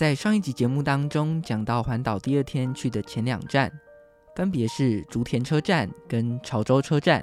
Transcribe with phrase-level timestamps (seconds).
[0.00, 3.70] 在上一集节目当中，讲到环岛第二天去的前两站，
[4.34, 7.22] 分别是竹田车站跟潮州车站。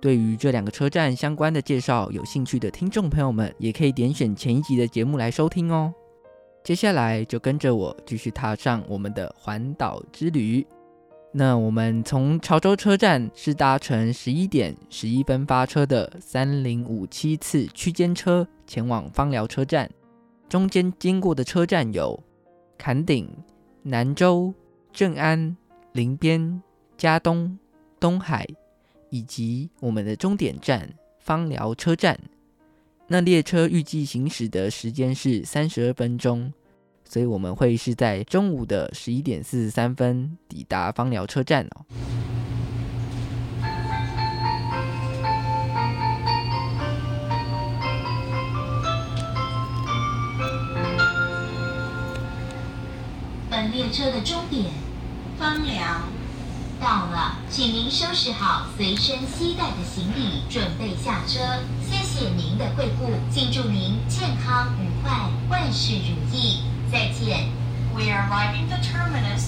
[0.00, 5.92] 对于这两个车站相关的介绍，有兴趣的听众朋友们，也可以点选前一集的节目来收听哦。
[6.62, 10.66] 接下来就跟着我继续踏上我们的环岛之旅。
[11.30, 19.90] 那我们从潮州车站是搭乘十一点十一分发车的三零五七次区间车前往芳寮车站。
[20.54, 22.16] 中间经过的车站有
[22.78, 23.28] 坎顶、
[23.82, 24.54] 南州、
[24.92, 25.56] 正安、
[25.90, 26.62] 林边、
[26.96, 27.58] 加东、
[27.98, 28.46] 东海，
[29.10, 30.88] 以及我们的终点站
[31.18, 32.16] 芳寮车站。
[33.08, 36.52] 那列车预计行驶的时间是三十二分钟，
[37.02, 42.13] 所以我们会是在中午的十一点四十三分抵达芳寮车站哦。
[53.74, 54.66] 列车的终点，
[55.36, 55.82] 枋寮
[56.80, 61.40] 到了，请您收拾好随身携带的行李，准备下车。
[61.82, 66.60] 谢谢您的惠顾，敬祝您健康愉快，万事如意。
[66.92, 67.48] 再见。
[67.92, 69.42] We are arriving the terminus，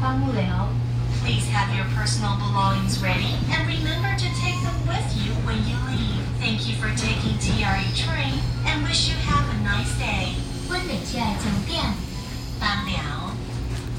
[0.00, 0.68] 枋寮。
[1.22, 6.24] Please have your personal belongings ready and remember to take them with you when you leave.
[6.40, 10.32] Thank you for taking TRE train and wish you have a nice day。
[10.70, 11.84] 温美车的终点，
[12.58, 13.35] 枋寮。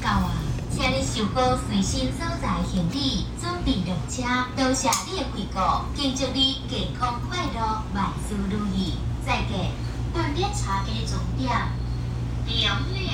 [0.02, 0.32] 到啊，
[0.72, 4.46] 请你收好随身所在行李，准备上车。
[4.56, 8.94] 多谢你的惠顾，敬祝你健康快乐，万事如意。
[9.26, 9.72] 再见。
[10.14, 11.52] 本列车的终点，
[12.48, 13.14] 枋寮。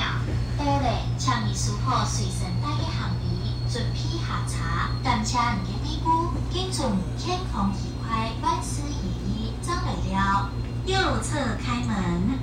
[0.58, 4.60] 到了，请你收好随身带的行李，准备下车。
[5.04, 6.84] 感谢你的礼物，敬祝
[7.18, 9.54] 健康愉快，万事如意。
[9.62, 10.50] 走来了，
[10.86, 12.40] 右侧开门。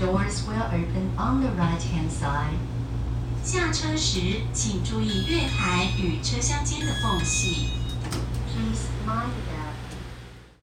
[0.00, 2.56] Doors will open on the right-hand side.
[3.48, 4.20] 下车时，
[4.52, 7.68] 请注意月台与车厢间的缝隙。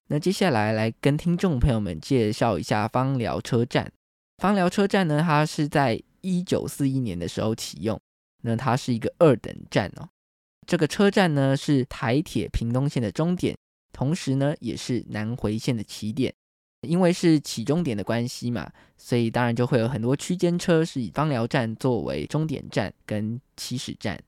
[0.06, 3.90] 那接下来来跟听众朋友们介绍一下芳寮车站。
[4.38, 8.00] 芳寮车站呢，它是在一九四一年的时候启用。
[8.42, 10.08] 那它是一个二等站哦。
[10.64, 13.56] 这个车站呢是台铁屏东线的终点，
[13.92, 16.32] 同时呢也是南回线的起点。
[16.82, 24.18] 因为是起终点的关系嘛，所以当然就会有很多区间车是以枋寮站作为终点站跟起始站。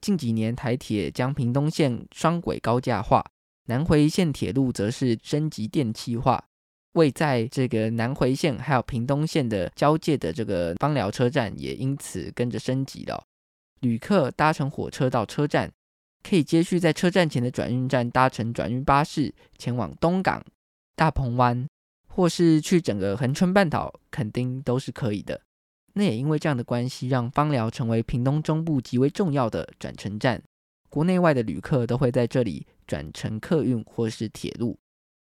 [0.00, 3.24] 近几年台铁将屏东线双轨高架化，
[3.66, 6.44] 南回线铁路则是升级电气化。
[6.92, 13.24] 位在这个南回线还有屏东线的交界的这个枋寮车站也因此跟着升级了。
[13.80, 15.72] 旅客搭乘火车到车站，
[16.22, 20.44] 可以接续在车站前的转运站搭乘转运巴士前往东港、
[20.94, 21.66] 大鹏湾。
[22.14, 25.40] 或是去整个恒春半岛肯定都是可以的。
[25.94, 30.40] 那也因为这样的关系，让芳寮成为屏东中部极为重要的转乘站，
[30.88, 34.78] 国内外的旅客都会在这里转乘客运或是铁路。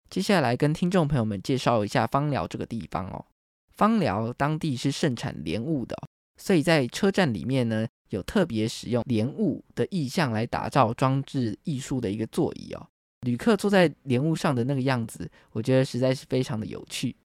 [0.07, 3.25] 接下来跟听众朋友们介绍一下芳寮这个地方哦。
[3.71, 5.97] 芳寮当地是盛产莲雾的，
[6.37, 12.87] 所以在车站里面呢，有特别使用莲雾的意象来打造装置艺术的一个座椅哦。
[13.23, 17.15] 旅客坐在莲雾上的那个样子，我觉得实在是非常的有趣。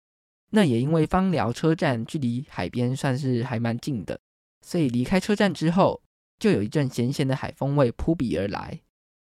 [0.51, 4.19] 那也因为芳寮车站距离海边算是还蛮近的，
[4.65, 6.01] 所以离开车站之后，
[6.39, 8.81] 就有一阵咸咸的海风味扑鼻而来。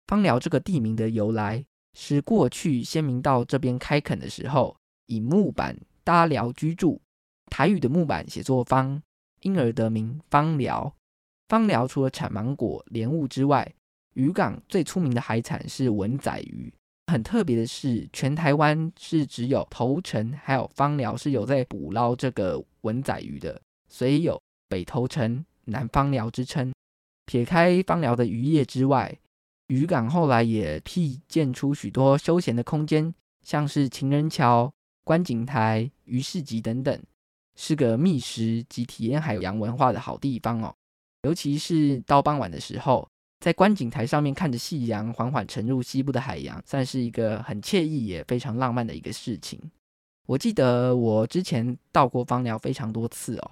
[0.05, 1.65] 芳寮这个地名的由来
[1.97, 4.77] 是过去先民到这边开垦的时候，
[5.07, 7.01] 以木板搭寮居住，
[7.49, 9.01] 台语的木板写作枋，
[9.41, 10.95] 因而得名芳寮。
[11.47, 13.73] 芳寮除了产芒果、莲雾之外，
[14.19, 16.73] 渔港最出名的海产是文仔鱼。
[17.07, 26.73] 很特别的是，全台湾是只有头城还有芳寮是有在捕捞这个文仔鱼的，所以有北头城、南枋寮之称。
[27.25, 29.17] 撇开芳寮的渔业之外，
[29.67, 34.69] 渔港后来也辟建出许多休闲的空间，像是情人桥、
[35.05, 37.01] 观景台、鱼市集等等，
[37.55, 40.75] 是个觅食及体验海洋文化的好地方哦。
[41.23, 43.07] 尤其是到傍晚的时候。
[43.39, 49.59] 在观景台上面看着夕阳缓缓沉入西部的海洋，算是一个很惬意也非常浪漫的一个事情。
[50.25, 53.51] 我记得我之前到过芳寮非常多次哦，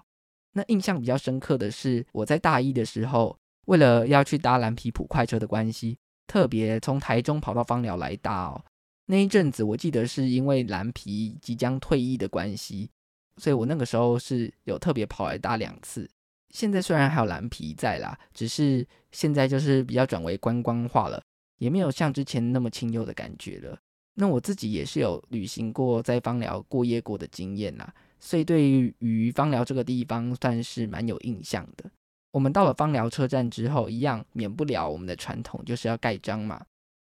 [0.54, 5.98] 那印象比较深刻的是我在大一的时候，为了要去搭蓝皮普快车的关系，
[6.28, 8.64] 特别从台中跑到芳寮来搭哦。
[9.06, 12.90] 那一阵子我记得是因为蓝皮即将退役的关系，
[13.38, 16.10] 所以我那个时候是有特别跑来搭两次。
[16.58, 21.22] 现在虽然还有蓝皮在啦，只是现在就是比较转为观光化了，
[21.60, 23.78] 也没有像之前那么清幽的感觉了。
[24.16, 28.68] 那我自己也是有旅行过在芳寮过夜过的经验啦，所以对
[28.98, 31.86] 于芳寮这个地方算是蛮有印象的。
[32.32, 36.60] 我们到了芳寮车站之后，一样免不了我们的传统，就是要盖章嘛。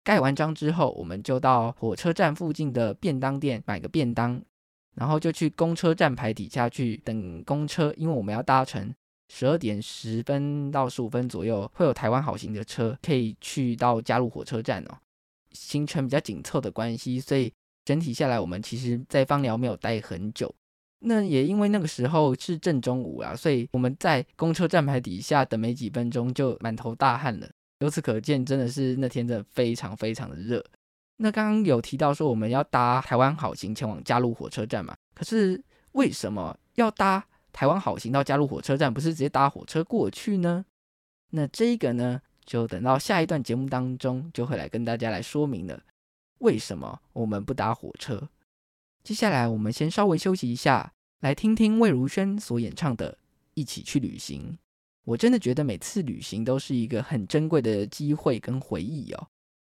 [0.03, 4.41] 盖完章之后，我们就到火车站附近的便当店买个便当，
[4.95, 8.91] 然后就去公车站牌底下去等公车，因为我们要搭乘。
[9.27, 14.97] 十二点十分到十五分左右会有台湾好行的车可以去到嘉鹿火车站哦。
[15.51, 17.51] 行程比较紧凑的关系，所以
[17.83, 20.53] 整体下来我们其实在芳寮没有待很久。
[20.99, 27.47] 那也因为那个时候是正中午啊，所以我们在公车站牌底下等没几分钟就满头大汗了。
[27.79, 30.63] 由此可见，真的是那天真的非常非常的热。
[31.17, 34.95] 那刚刚有提到说我们要搭台湾好行前往嘉鹿火车站嘛？
[35.13, 35.61] 可是
[35.91, 37.25] 为什么要搭？
[37.55, 40.65] 台湾好行到嘉鹿火车站，不是直接搭火车过去呢？
[41.29, 45.81] 那这个呢，就等到下一段节目当中就会来跟大家来说明了，
[46.39, 48.27] 为什么我们不搭火车。
[49.05, 50.91] 接下来我们先稍微休息一下，
[51.21, 53.13] 来听听魏如萱所演唱的
[53.53, 54.51] 《一起去旅行》。
[55.05, 59.27] 我真的觉得每次旅行都是一个很珍贵的机会跟回忆哦。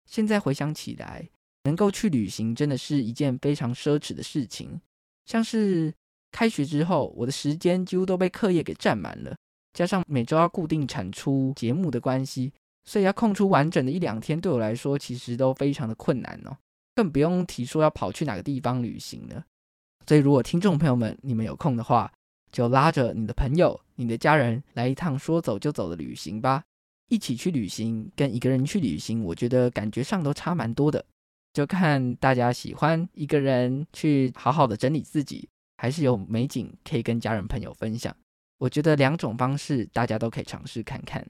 [0.06, 1.28] 现在回想起来，
[1.64, 4.80] 能够去旅行真的是一件非常奢侈的事情，
[5.26, 5.92] 像是。
[6.32, 9.34] 开学之后，我的时间几乎都被课业给占满了，
[9.72, 12.52] 加上每周要固定产出节目的关系，
[12.84, 16.56] 所以要空出完整的一两天，对我来说其实都非常的困难哦，
[16.94, 19.44] 更不用提说要跑去哪个地方旅行了。
[20.06, 22.12] 所以，如果听众朋友们你们有空的话，
[22.52, 26.62] 就拉着你的朋友、你的家人来一趟说走就走的旅行吧。
[27.08, 31.04] 一起去旅行跟一个人去旅行，我觉得感觉上都差蛮多的，
[31.52, 35.48] 就看大家喜欢一个人去好好的整理自己。
[35.76, 38.16] 还是有美景可以跟家人朋友分享，
[38.58, 41.26] 我觉得两种方式大家都可以尝试看看。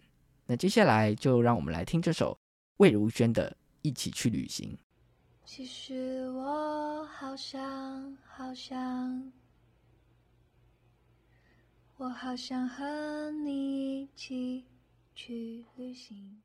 [0.46, 2.38] 那接下来就让我们来听这首
[2.76, 3.50] 魏如萱的
[3.82, 4.70] 《一起去旅行》。
[5.44, 9.32] 其实我好想好想，
[11.96, 14.64] 我好想和你一起
[15.14, 16.42] 去旅行。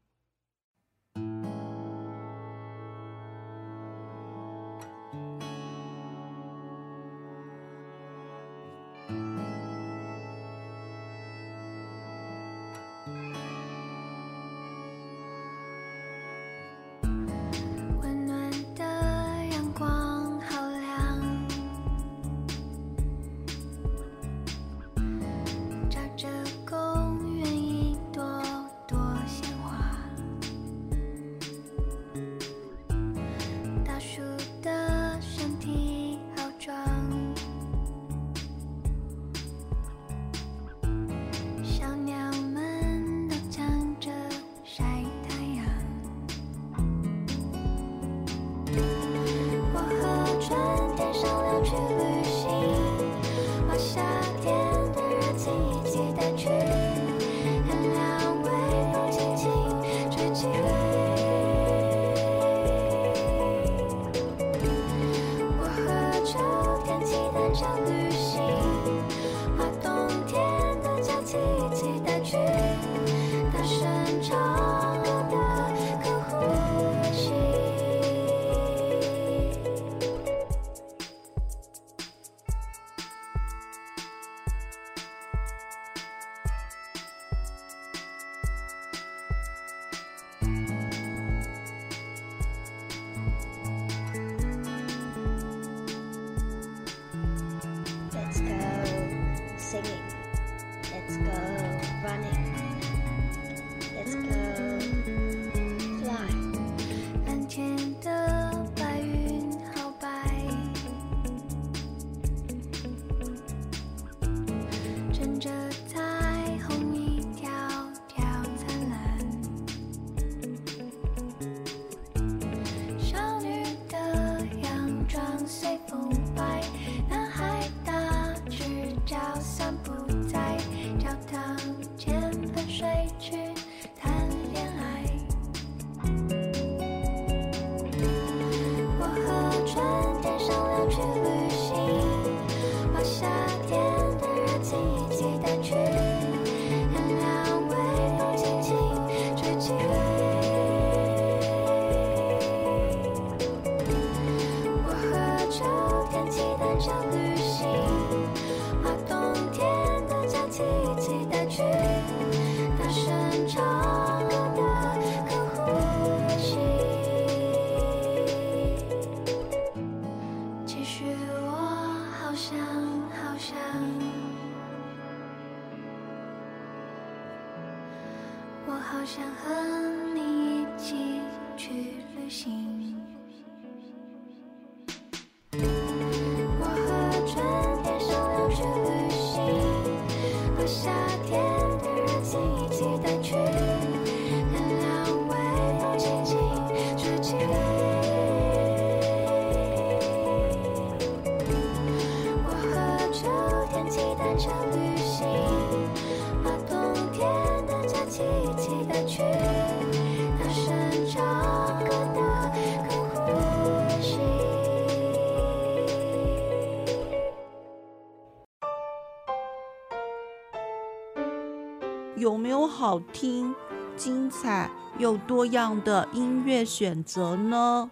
[222.82, 223.54] 好听、
[223.96, 227.92] 精彩又多样的音乐选择呢？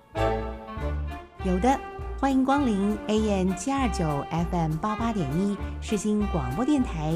[1.43, 1.79] 有的，
[2.19, 4.03] 欢迎光临 AM 七二九
[4.49, 7.13] FM 八八点一世新广播电台。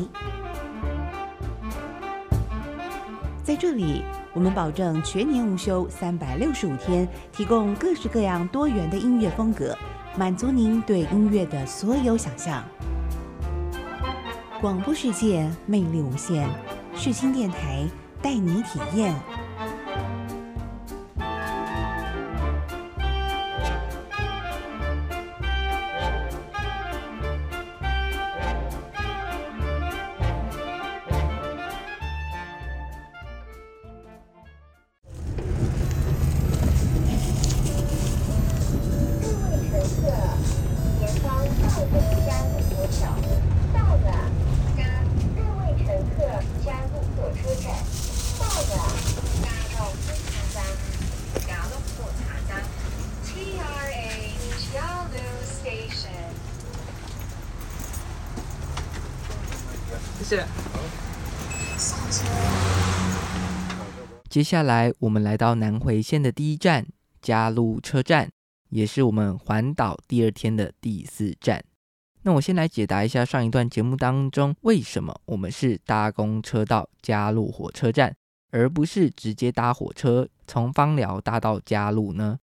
[3.44, 4.04] 在这里，
[4.36, 9.76] 我们保证全年无休，三百六十五天，提供各式各样多元的音乐风格，
[10.16, 12.64] 满足您对音乐的所有想象。
[14.62, 16.48] 广播世界魅力无限，
[17.04, 17.86] 世新电台
[18.22, 19.14] 带你体验。
[64.34, 66.88] 接下来，我们来到南回线的第一站
[67.22, 68.32] 嘉鹿车站，
[68.72, 71.64] 也是我们环岛第二天的第四站。
[72.24, 78.16] 那我先来解答一下上一段节目当中，为什么我们是搭公车到嘉鹿火车站，
[78.50, 82.40] 而不是直接搭火车从芳寮搭到嘉鹿呢？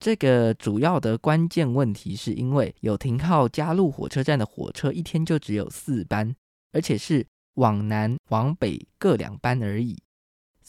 [0.00, 6.34] 这个主要的关键问题是因为有停靠嘉鹿火车站的火车一天就只有四班，
[6.72, 9.96] 而且是往南往北各两班而已，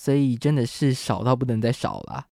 [0.01, 2.25] 所以真的是少到不能再少了。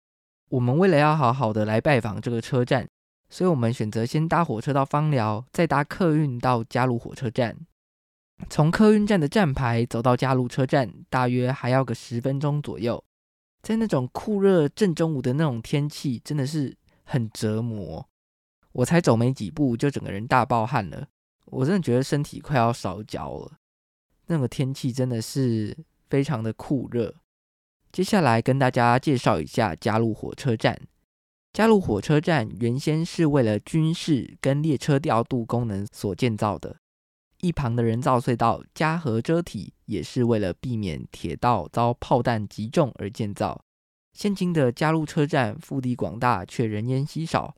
[0.51, 2.89] 我们为了要好好的来拜访这个车站，
[3.29, 7.57] 所以我们选择先搭火车到芳寮，再搭客运到嘉鹿火车站。
[8.49, 13.03] 从客运站的站牌走到嘉鹿车站，大约还要个十分钟左右。
[13.63, 18.09] 在那种酷热正中午的那种天气，真的是很折磨。
[18.71, 21.09] 我才走没几步，就整个人大爆汗了。
[21.47, 23.59] 我真的觉得身体快要烧焦了。
[24.27, 25.77] 那个天气真的是
[26.09, 27.13] 非常的酷热。
[27.97, 30.79] 接下来跟大家介绍一下嘉鹿火车站。
[31.55, 36.77] 嘉鹿火车站原先是为了军事跟列车调度功能所建造的，
[37.41, 43.59] 一旁的人造隧道嘉禾遮体也是为了避免铁道遭炮弹击中而建造。
[44.13, 47.57] 现今的嘉鹿车站腹地广大，却人烟稀少，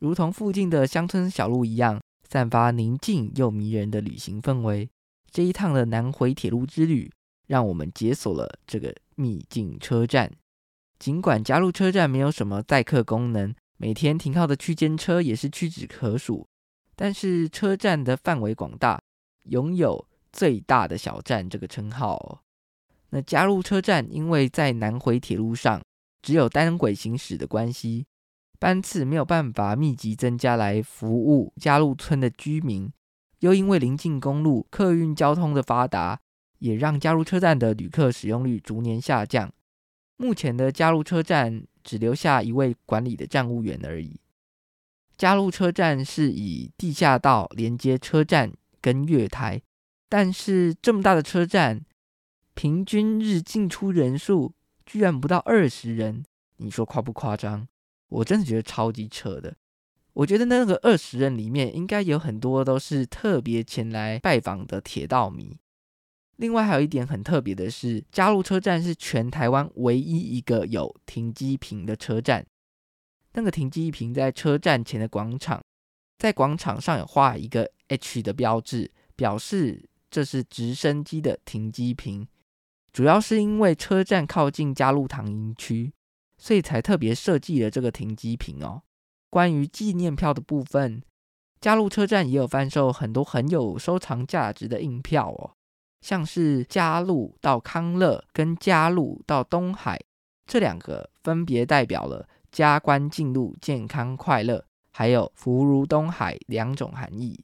[0.00, 4.88] 如同附近的乡村小路一样，散发宁静又迷人的旅行氛围。
[5.30, 7.12] 这一趟的南回铁路之旅，
[7.46, 10.32] 让我们解锁了这个秘境车站。
[10.98, 16.46] 尽管嘉鹿车站没有什么载客功能，每天停靠的区间车也是屈指可数，
[16.96, 19.02] 但是车站的范围广大，
[19.44, 22.38] 拥有最大的小站这个称号哦。
[23.10, 25.80] 那加路车站因为在南回铁路上
[26.22, 28.06] 只有单轨行驶的关系，
[28.58, 32.90] 班次没有办法密集增加来服务加路村的居民，
[33.40, 36.20] 又因为临近公路，客运交通的发达，
[36.64, 39.52] 也让加入车站的旅客使用率逐年下降。
[40.16, 44.18] 目前的加入车站只留下一位管理的站务员而已。
[45.18, 49.60] 加入车站是以地下道连接车站跟月台，
[50.08, 51.84] 但是这么大的车站，
[52.54, 54.54] 平均日进出人数
[54.86, 56.24] 居然不到二十人，
[56.56, 57.68] 你说夸不夸张？
[58.08, 59.54] 我真的觉得超级扯的。
[60.14, 65.58] 我觉得那个二十人里面，应该有很多都是特别前来拜访的铁道迷。
[66.36, 72.44] 另外还有一点很特别的是，嘉路车站是全台湾唯一一个有停机坪的车站。
[73.34, 75.62] 那个停机坪在车站前的广场，
[76.18, 82.26] 在广场上有画一个 H 的标志，表示这是直升机的停机坪。
[82.92, 85.92] 主要是因为车站靠近嘉路糖营区，
[86.38, 88.82] 所以才特别设计了这个停机坪哦。
[89.30, 91.02] 关于纪念票的部分，
[91.60, 95.56] 嘉路车站也有贩售很多很有收藏价值的印票哦，
[96.04, 99.98] 像是嘉路到康乐跟嘉路到东海
[100.44, 107.42] 这两个，分别代表了加官进禄、健康快乐，还有福如东海两种含义。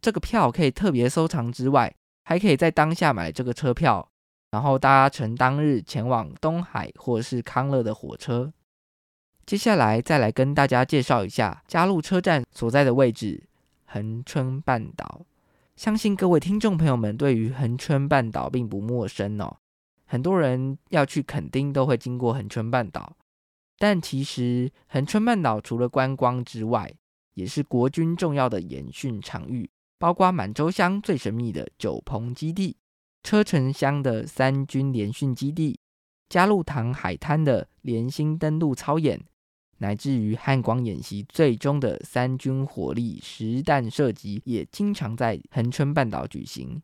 [0.00, 4.10] 这个票可以特别收藏之外，还可以在当下买这个车票，
[4.50, 8.52] 然后搭乘当日前往东海或是康乐的火车。
[9.46, 13.44] 接下来再来跟大家介绍一下嘉路车站所在的位置——
[13.86, 15.24] 恒春半岛。
[15.76, 19.56] 相信各位听众朋友们对于恒春半岛并不陌生哦。
[20.04, 23.16] 很多人要去垦丁都会经过恒春半岛，
[23.78, 26.92] 但其实恒春半岛除了观光之外，
[27.34, 32.76] 也是国军重要的演训场域，包括满洲乡最神秘的九鹏基地、
[33.22, 35.80] 车城乡的三军联训基地、
[36.28, 39.18] 嘉路塘海滩的联兴登陆操演。
[39.82, 46.80] 乃至于汉光演习最终的三军火力实弹射击，也经常在恒春半岛举行。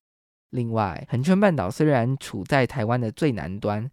[0.50, 3.88] 另外，恒春半岛虽然处在台湾的最南端，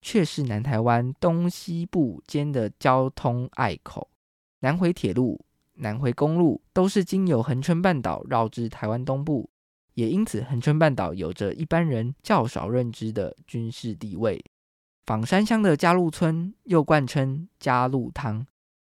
[0.00, 4.08] 却是南台湾东西部间的交通隘口。
[4.60, 9.50] 南回铁路、南回公路都是经由恒春半岛绕至台湾东部，
[9.92, 14.42] 也因此恒春半岛有着一般人较少认知的军事地位。
[15.06, 18.44] 枋山乡的嘉路村又贯称嘉路汤，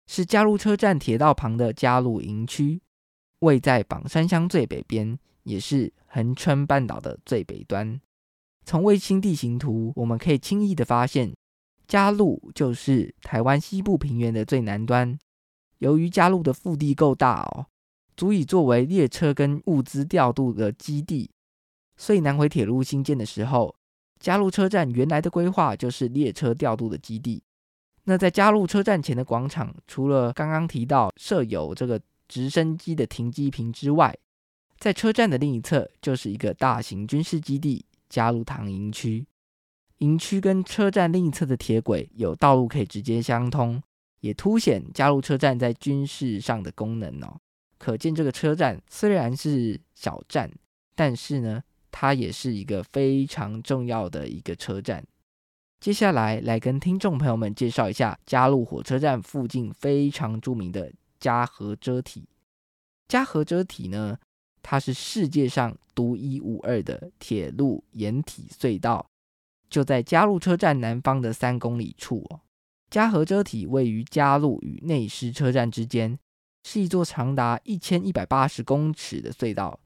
[0.07, 2.81] 是嘉路车站铁道旁的嘉路营区，
[3.41, 8.01] 位在枋山乡最北边，也是横穿半岛的最北端。
[8.65, 11.37] 从卫星地形图，我们可以轻易的发现，
[11.87, 15.19] 嘉路就是台湾西部平原的最南端。
[15.81, 17.67] 由于嘉路的腹地够大哦，
[18.17, 21.31] 足以作为列车跟物资调度的基地，
[21.99, 23.76] 所以南回铁路兴建的时候。
[24.19, 27.43] 嘉路车站原来的规划就是列车调度的基地。
[28.05, 34.17] 那在嘉路车站前的广场，除了刚刚提到设有这个直升机的停机坪之外，
[34.79, 39.27] 在车站的另一侧就是一个大型军事基地——嘉路塘营区。
[39.99, 43.83] 营区跟车站另一侧的铁轨有道路可以直接相通，
[44.21, 47.41] 也凸显嘉路车站在军事上的功能哦。
[47.79, 50.51] 可见这个车站虽然是小站，
[50.95, 51.63] 但是呢。
[51.99, 55.03] 它也是一个非常重要的一个车站。
[55.81, 62.29] 接下来，来跟听众朋友们介绍一下嘉路火车站附近非常著名的嘉禾遮体。
[63.09, 64.19] 嘉禾遮体呢，
[64.63, 69.07] 它是世界上独一无二的铁路掩体隧道，
[69.71, 72.41] 就在嘉路车站南方的三公里处哦。
[72.91, 76.19] 嘉禾遮体位于嘉路与内施车站之间，
[76.63, 79.81] 是一座长达一千一百八十公尺的隧道。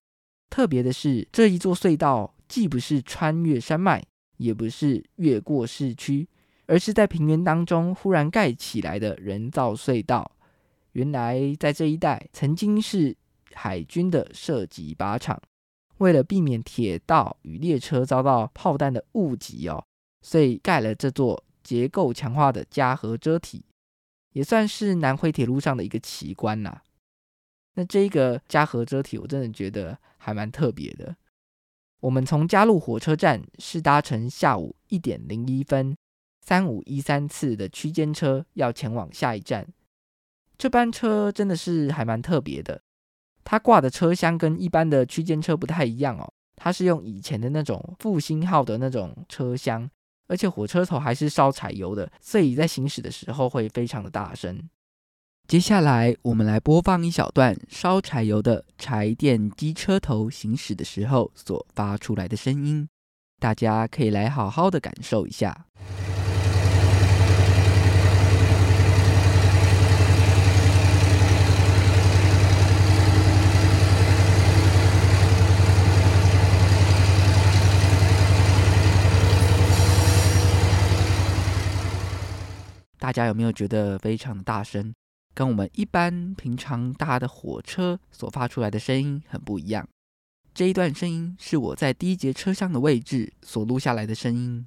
[0.51, 4.05] 特别的是，这一座隧道既不是穿越山脉，
[4.37, 6.29] 也不是越过市区，
[6.67, 10.33] 而是在平原当中忽然盖起来的人造隧道。
[10.93, 13.17] 原来在这一带曾经是
[13.53, 15.41] 海军的射击靶场，
[15.99, 19.85] 为了避免铁道与列车遭到炮弹的误击哦，
[20.21, 23.65] 所以盖了这座结构强化的嘉禾遮体，
[24.33, 26.81] 也算是南回铁路上的一个奇观呐、
[27.81, 31.17] 那这个嘉禾遮体，我真的觉得还蛮特别的。
[32.01, 35.97] 我们从加路火车站是搭乘下午一点零一分
[36.45, 39.67] 三五一三次的区间车，要前往下一站。
[40.59, 42.83] 这班车真的是还蛮特别的，
[43.45, 49.91] 它挂的车厢跟一般的区间车不太一样哦，它是用以前的那种复兴号的那种车厢，
[50.27, 54.69] 而且火车头还是烧柴油的，所以在行驶的时候会非常的大声。
[55.51, 62.89] 接下来，我们来播放一小段烧柴油的柴电机车头行驶的时候所发出来的声音，
[63.41, 65.67] 大家可以来好好的感受一下。
[83.01, 84.95] 大家有没有觉得非常的大声？
[85.41, 89.89] 跟我们一般平常搭的火车所发出来的声音很不一样。
[90.53, 94.67] 这一段声音是我在第一节车厢的位置所录下来的声音。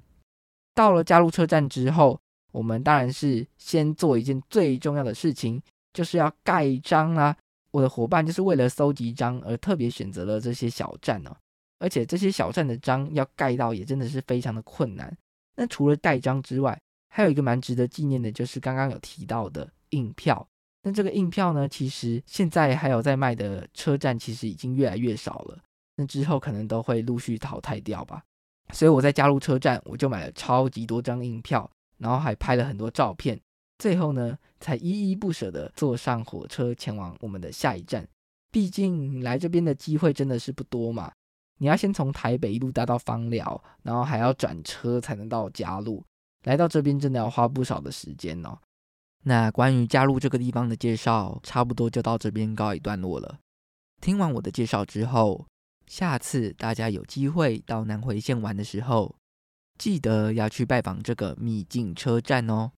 [0.74, 2.18] 到了加入车站之后，
[2.50, 7.36] 我们当然是先做一件最重要的事情，就是要盖章啦。
[7.70, 11.36] 我的伙伴就是为了搜集章而特别选择了这些小站哦，
[11.78, 15.16] 而且这些小站的章要盖到也真的是非常的困难。
[15.54, 16.76] 那除了盖章之外，
[17.10, 20.44] 还有一个蛮值得纪念的，就是刚刚有提到的印票。
[20.86, 25.58] 那这个印票呢，其实现在还有在卖的车站，其实已经越来越少了。
[25.96, 28.22] 那之后可能都会陆续淘汰掉吧。
[28.72, 33.40] 所以我在加入车站，我就买了超级多张印票，然后还拍了很多照片。
[33.78, 38.06] 最后呢，才依依不舍地坐上火车前往我们的下一站。
[38.50, 41.10] 毕竟来这边的机会真的是不多嘛。
[41.58, 46.04] 你要先从台北一路搭到芳寮，然后还要转车才能到加禄。
[46.42, 48.58] 来到这边真的要花不少的时间哦。
[49.26, 53.38] 那关于加入这个地方的介绍，差不多就到这边告一段落了。
[54.00, 55.46] 听完我的介绍之后，
[55.86, 59.16] 下次大家有机会到南回线玩的时候，
[59.78, 62.72] 记得要去拜访这个秘境车站哦。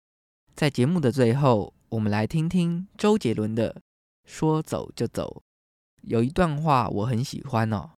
[0.54, 3.74] 在节目的最后，我们来听听周杰伦的
[4.24, 5.42] 《说走就走》。
[6.02, 7.90] 有一段话我很喜欢哦：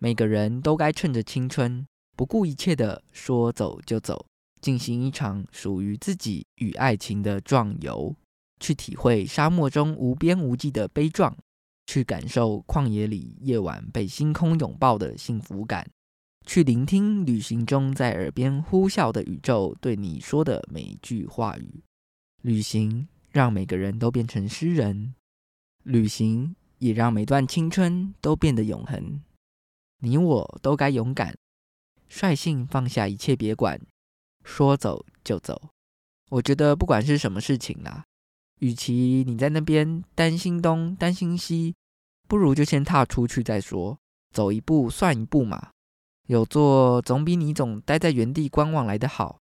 [0.00, 1.86] 每个人都该趁着青春，
[2.16, 4.26] 不顾一切的说走就走。
[4.60, 8.14] 进行一场属于自己与爱情的壮游，
[8.60, 11.36] 去体会沙漠中无边无际的悲壮，
[11.86, 15.88] 去感受旷野里夜晚被星空拥抱的幸福感，
[16.46, 21.82] 去聆听旅行中在耳边呼啸的宇宙对你说的每一句话语。
[22.42, 25.14] 旅行让每个人都变成诗人，
[25.82, 29.20] 旅行也让每段青春都变得永恒。
[30.00, 31.36] 你我都该勇敢，
[32.08, 33.80] 率性放下一切，别管。
[34.48, 35.60] 说走就走，
[36.30, 38.02] 我觉得不管是什么事情啦，
[38.60, 41.74] 与其你在那边担心东担心西，
[42.26, 43.98] 不如就先踏出去再说，
[44.32, 45.68] 走一步算一步嘛。
[46.26, 49.38] 有做总比你总待在原地观望来得好。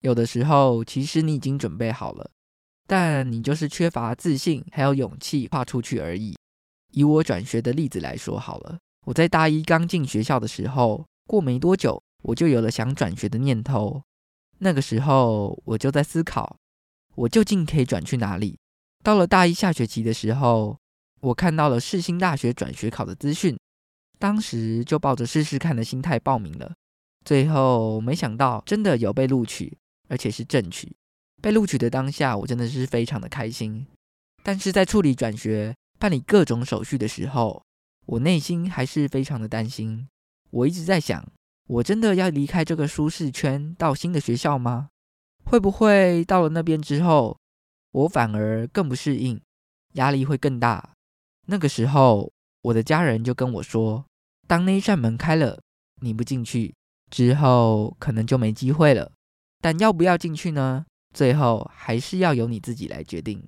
[0.00, 2.30] 有的时候，其实你已经准备好了，
[2.86, 6.34] 但你就是缺乏自信还有勇气跨出去而已。
[6.92, 14.02] 以我转学的例子来说好了，我在大一刚进学校的时候，过没多久，我就有了想转学的念头。
[14.58, 16.56] 那个时候，我就在思考，
[17.14, 18.58] 我究竟可以转去哪里。
[19.04, 20.76] 到了大一下学期的时候，
[21.20, 23.56] 我看到了世新大学转学考的资讯，
[24.18, 26.72] 当时就抱着试试看的心态报名了。
[27.24, 30.96] 最后没想到真的有被录取，而且是正取。
[31.40, 33.86] 被录取的当下，我真的是非常的开心。
[34.42, 37.62] 但是在处理转学、办理各种手续的时候，
[38.06, 40.08] 我内心还是非常的担心。
[40.50, 41.24] 我一直在想。
[41.68, 44.88] 我真的要离开这个舒适圈，到新的学校吗？
[45.44, 47.38] 会不会到了那边之后，
[47.92, 49.38] 我反而更不适应，
[49.94, 50.94] 压力会更大？
[51.46, 54.06] 那个时候，我的家人就跟我说
[54.48, 55.60] ：“当那一扇门开了，
[56.00, 56.74] 你不进去，
[57.10, 59.12] 之后可能就没机会了。
[59.60, 60.86] 但要不要进去呢？
[61.12, 63.42] 最后还是要由你自己来决定。”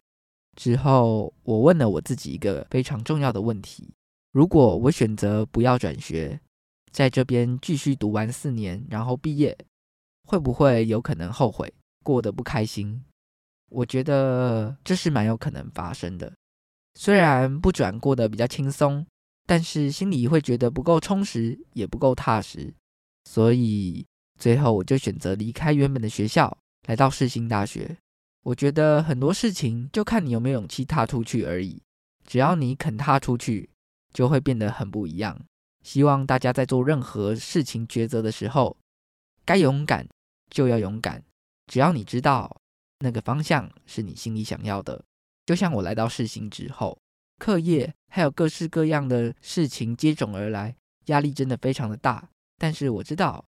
[0.57, 3.95] 之后，我问了我自己一个非常重要的问题：
[4.33, 6.39] 如果我选择不要转学，
[6.91, 9.57] 在这边继续读完四年，然后毕业，
[10.25, 11.73] 会不会有可能后悔，
[12.03, 13.05] 过得不开心？
[13.69, 16.33] 我觉得这是蛮有可能发生的。
[16.95, 19.07] 虽然不转过得比较轻松，
[19.47, 22.75] 但是心里会觉得不够充实，也不够踏实。
[23.25, 24.05] 所以
[24.39, 27.97] 最后我就选择离开原本的学校，来到世新大学。
[28.43, 31.81] 我觉得很多事情就看你有没有勇气踏出去而已。
[32.27, 33.71] 只要你肯踏出去，
[34.13, 35.41] 就会变得很不一样。
[35.83, 38.77] 希望大家在做任何事情抉择的时候，
[39.45, 40.07] 该勇敢
[40.51, 41.23] 就要勇敢。
[41.67, 42.55] 只要你知道
[42.99, 45.03] 那个方向是你心里想要的，
[45.47, 46.99] 就像我来到世新之后，
[47.39, 52.29] 课业还有各式各样的事情接踵而来，压力真的非常的大。
[52.59, 53.45] 但是我知道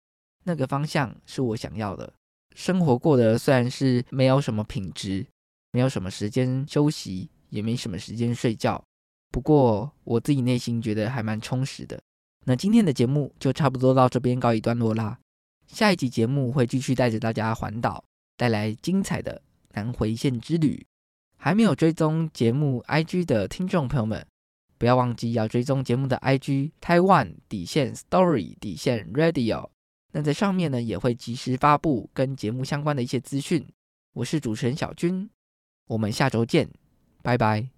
[0.45, 2.13] 那个方向是我想要的。
[2.55, 5.25] 生活过得虽然是没有什么品质，
[5.71, 8.85] 没有什么时间休息，也没什么时间睡觉，
[9.31, 11.99] 不过我自己内心觉得还蛮充实的。
[12.45, 15.19] 那今天的节目就差不多到这边告一段落啦。
[15.67, 18.03] 下一集节目会继续带着大家环岛，
[18.37, 20.87] 带来精彩的南回线之旅。
[21.37, 24.27] 还没有追踪节目 IG 的听众朋友们，
[24.77, 29.69] 不要忘记要追踪节目的 IG Taiwan 底线 Story 底线 Radio。
[30.13, 33.67] 那在上面呢，也会及时发布跟节目相关的一些资讯。
[34.15, 35.29] 我是主持人小军，
[35.87, 36.69] 我们下周见，
[37.23, 37.78] 拜拜。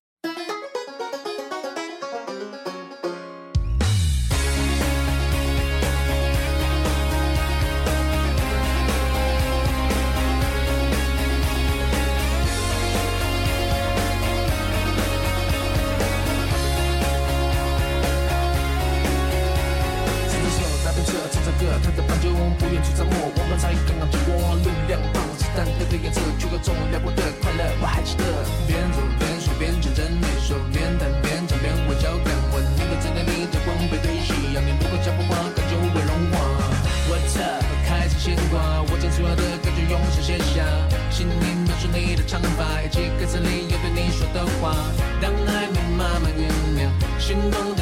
[44.41, 44.75] 的话
[45.21, 47.80] 让爱被慢慢酝酿心动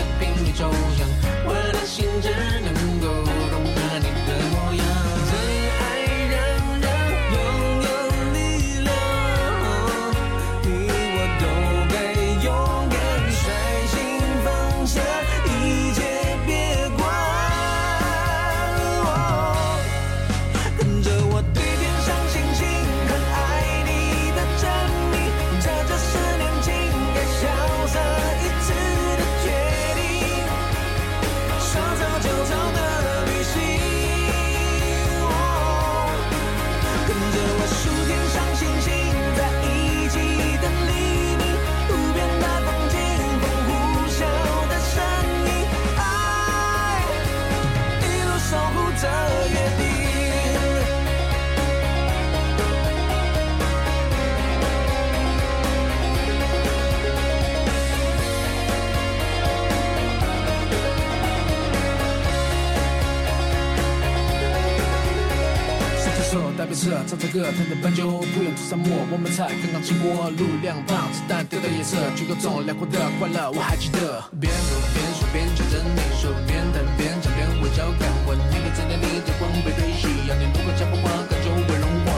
[67.33, 70.31] 歌，弹着斑鸠，不远出沙漠，我们才刚刚经过。
[70.37, 74.25] 路两旁，子弹丢的颜色，举个钟，辽阔的快乐，我还记得。
[74.41, 82.09] 边走边说边牵着你手，边弹边唱边微笑敢问，你的真理的光背对夕阳，你如果讲不话，感觉会融化。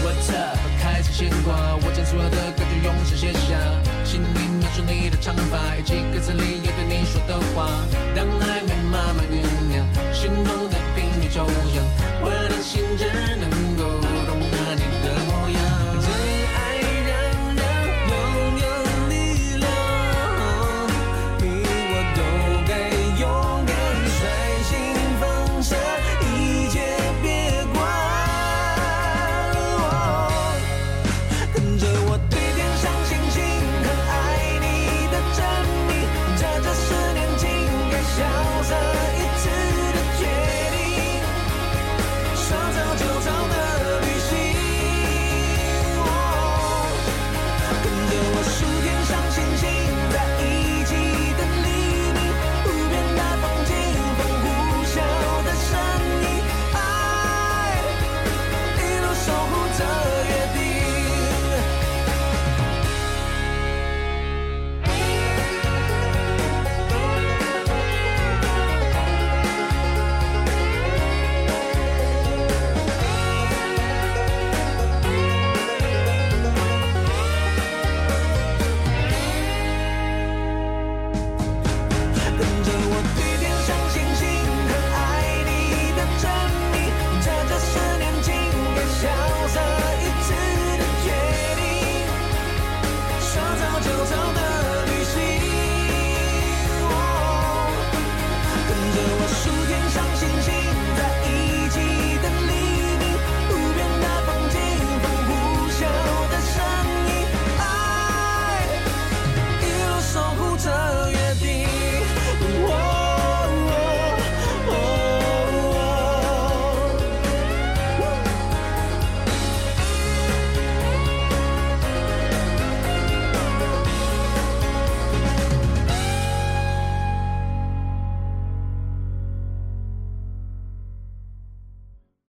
[0.00, 0.56] What up？
[0.80, 3.58] 开始牵挂，我将所有的感觉用手写下，
[4.04, 7.68] 心里描述你的长发，以及歌词里要对你说的话。